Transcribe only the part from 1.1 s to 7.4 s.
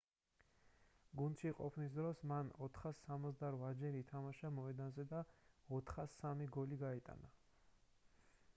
გუნდში ყოფნის დროს მან 468-ჯერ ითამაშა მოედანზე და 403 გოლი გაიტანა